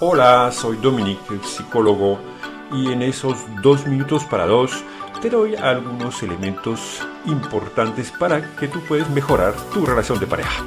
[0.00, 2.20] Hola, soy Dominic, psicólogo,
[2.70, 4.84] y en esos dos minutos para dos
[5.20, 10.64] te doy algunos elementos importantes para que tú puedas mejorar tu relación de pareja.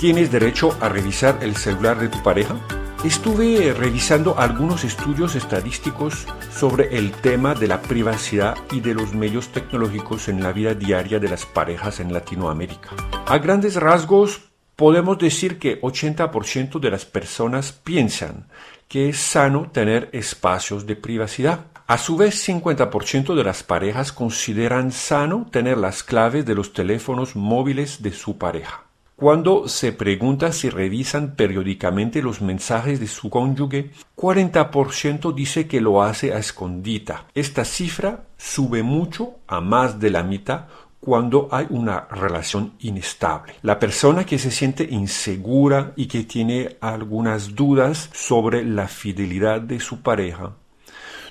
[0.00, 2.56] ¿Tienes derecho a revisar el celular de tu pareja?
[3.04, 9.52] Estuve revisando algunos estudios estadísticos sobre el tema de la privacidad y de los medios
[9.52, 12.90] tecnológicos en la vida diaria de las parejas en Latinoamérica.
[13.28, 18.46] A grandes rasgos, podemos decir que 80% de las personas piensan
[18.92, 21.64] que es sano tener espacios de privacidad.
[21.86, 27.34] A su vez, 50% de las parejas consideran sano tener las claves de los teléfonos
[27.34, 28.84] móviles de su pareja.
[29.16, 36.02] Cuando se pregunta si revisan periódicamente los mensajes de su cónyuge, 40% dice que lo
[36.02, 37.26] hace a escondita.
[37.34, 40.66] Esta cifra sube mucho a más de la mitad
[41.04, 43.54] cuando hay una relación inestable.
[43.62, 49.80] La persona que se siente insegura y que tiene algunas dudas sobre la fidelidad de
[49.80, 50.52] su pareja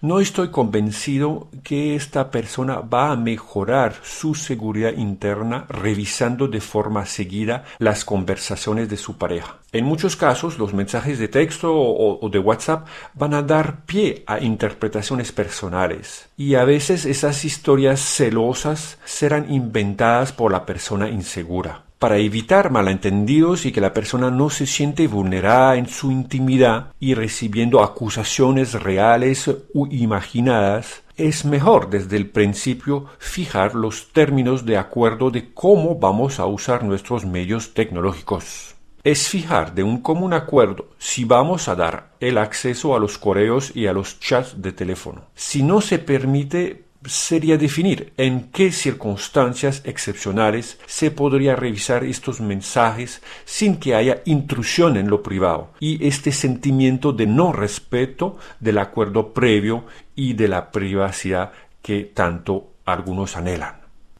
[0.00, 7.06] no estoy convencido que esta persona va a mejorar su seguridad interna revisando de forma
[7.06, 9.56] seguida las conversaciones de su pareja.
[9.72, 14.40] En muchos casos, los mensajes de texto o, de WhatsApp van a dar pie a
[14.40, 22.18] interpretaciones personales y a veces esas historias celosas serán inventadas por la persona insegura para
[22.18, 27.82] evitar malentendidos y que la persona no se siente vulnerada en su intimidad y recibiendo
[27.82, 35.52] acusaciones reales u imaginadas, es mejor desde el principio fijar los términos de acuerdo de
[35.52, 38.76] cómo vamos a usar nuestros medios tecnológicos.
[39.02, 43.74] Es fijar de un común acuerdo si vamos a dar el acceso a los correos
[43.74, 45.22] y a los chats de teléfono.
[45.34, 53.22] Si no se permite sería definir en qué circunstancias excepcionales se podría revisar estos mensajes
[53.44, 59.32] sin que haya intrusión en lo privado y este sentimiento de no respeto del acuerdo
[59.32, 63.78] previo y de la privacidad que tanto algunos anhelan.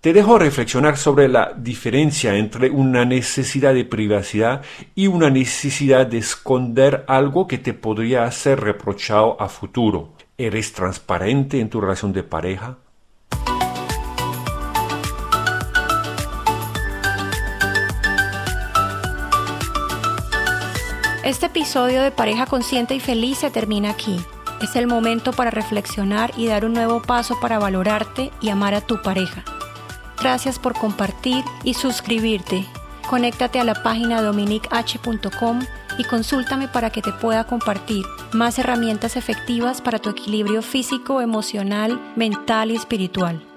[0.00, 4.62] Te dejo reflexionar sobre la diferencia entre una necesidad de privacidad
[4.94, 10.14] y una necesidad de esconder algo que te podría ser reprochado a futuro.
[10.42, 12.78] ¿Eres transparente en tu relación de pareja?
[21.22, 24.18] Este episodio de Pareja Consciente y Feliz se termina aquí.
[24.62, 28.80] Es el momento para reflexionar y dar un nuevo paso para valorarte y amar a
[28.80, 29.44] tu pareja.
[30.18, 32.64] Gracias por compartir y suscribirte.
[33.10, 35.58] Conéctate a la página dominich.com
[35.98, 42.00] y consúltame para que te pueda compartir más herramientas efectivas para tu equilibrio físico, emocional,
[42.14, 43.49] mental y espiritual.